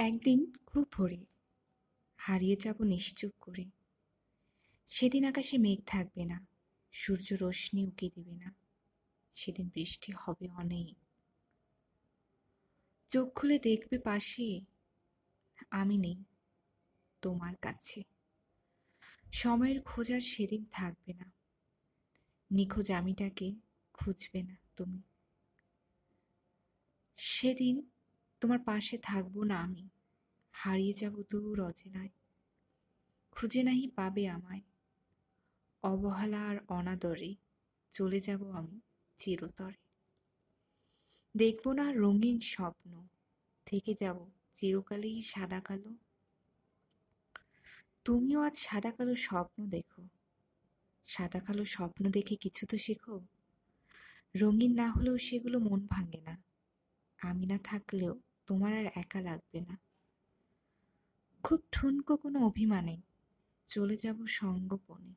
একদিন 0.00 0.52
খুব 0.66 0.88
ভোরে। 0.92 1.26
হারিয়ে 2.16 2.56
যাব 2.56 2.82
নিশ্চুপ 2.82 3.32
করে। 3.40 3.64
সেদিন 4.86 5.24
আকাশে 5.24 5.58
মেঘ 5.58 5.80
থাকবে 5.86 6.24
না, 6.24 6.46
সূর্য 6.92 7.36
রশ্মি 7.40 7.84
উকি 7.84 8.10
দিবে 8.14 8.36
না। 8.36 8.54
সেদিন 9.34 9.70
বৃষ্টি 9.74 10.12
হবে 10.18 10.48
অনেক। 10.50 10.96
চোখ 13.08 13.34
খুলে 13.34 13.58
দেখবে 13.58 13.98
পাশে 13.98 14.60
আমি 15.70 15.98
নেই 15.98 16.24
তোমার 17.22 17.56
কাছে। 17.56 18.02
সময়ের 19.32 19.82
খোঁজার 19.82 20.20
সেদিন 20.20 20.64
থাকবে 20.70 21.14
না। 21.14 21.32
নিখোঁজ 22.50 22.92
আমিটাকে 22.92 23.52
খুঁজবে 23.92 24.42
না 24.42 24.56
তুমি। 24.76 25.02
সেদিন 27.16 27.90
তোমার 28.40 28.58
পাশে 28.58 28.98
থাকব 28.98 29.42
না 29.42 29.60
আমি। 29.60 29.88
হারিয়ে 30.52 30.92
যাব 30.92 31.22
দূর 31.30 31.60
অচেনায়। 31.60 32.08
খুঁজে 33.30 33.62
নাহি 33.62 33.90
পাবে 33.96 34.28
আমায়। 34.28 34.60
অবহেলা 35.82 36.48
আর 36.48 36.56
অনাদরে 36.68 37.34
চলে 37.90 38.20
যাব 38.20 38.50
আমি 38.50 38.80
চিরতরে। 39.16 39.76
দেখব 41.36 41.72
না 41.72 41.92
রঙিন 41.92 42.40
স্বপ্ন, 42.40 43.06
থেকে 43.66 43.94
যাব 44.00 44.30
চিরকালেই 44.52 45.22
সাদা 45.22 45.60
কালো। 45.60 45.94
তুমিও 48.04 48.40
আজ 48.40 48.56
সাদা 48.56 48.90
কালো 48.90 49.14
স্বপ্ন 49.14 49.66
দেখো। 49.66 50.08
সাদা 51.04 51.40
কালো 51.40 51.64
স্বপ্ন 51.64 52.10
দেখে 52.10 52.36
কিছু 52.36 52.66
তো 52.66 52.78
শেখো। 52.78 53.20
রঙিন 54.36 54.74
না 54.74 54.90
হলেও 54.90 55.18
সেগুলো 55.18 55.58
মন 55.58 55.86
ভাঙে 55.86 56.20
না। 56.20 56.42
আমি 57.18 57.46
না 57.46 57.58
থাকলেও 57.64 58.20
তোমার 58.48 58.72
আর 58.76 58.86
একা 58.94 59.20
লাগবে 59.20 59.60
না। 59.60 59.78
খুব 61.44 61.60
ঠুনকো 61.72 62.16
কোনো 62.16 62.38
অভিমানে 62.46 62.96
চলে 63.68 63.96
যাব 63.96 64.26
সঙ্গপনে। 64.26 65.14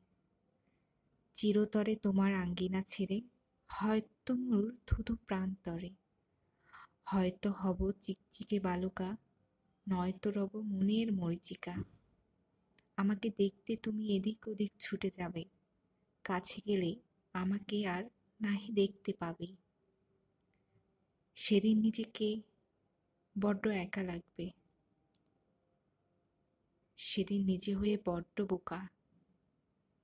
চিরতরে 1.34 1.96
তোমার 1.96 2.34
আঙ্গিনা 2.34 2.82
ছেড়ে 2.82 3.20
হয়তো 3.68 4.34
মোর 4.34 4.76
থুতু 4.86 5.16
প্রান্তরে 5.16 5.90
হয়তো 7.06 7.50
হব 7.50 7.92
চিকচিকে 8.00 8.60
বালুকা, 8.60 9.16
নয়তো 9.88 10.30
রব 10.30 10.56
মনের 10.56 11.12
মরিচিকা। 11.12 11.74
আমাকে 12.96 13.30
দেখতে 13.38 13.76
তুমি 13.76 14.16
এদিক 14.16 14.48
ওদিক 14.48 14.72
ছুটে 14.80 15.10
যাবে। 15.10 15.44
কাছে 16.24 16.60
গেলে 16.66 16.96
আমাকে 17.32 17.86
আর 17.86 18.04
নাহি 18.40 18.72
দেখতে 18.72 19.12
পাবে। 19.18 19.56
সেদিন 21.36 21.78
নিজেকে 21.80 22.28
বড্ড 23.40 23.66
একা 23.66 24.02
লাগবে। 24.02 24.46
সেদিন 26.98 27.44
নিজে 27.44 27.74
হয়ে 27.74 27.96
বড্ড 28.06 28.36
বোকা। 28.40 28.88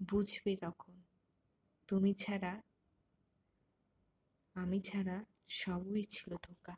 বুঝবে 0.00 0.56
তখন। 0.56 1.02
তুমি 1.88 2.14
ছাড়া, 2.14 2.62
আমি 4.54 4.80
ছাড়া 4.80 5.24
সবই 5.48 6.02
ছিল 6.02 6.36
ধোকা। 6.42 6.76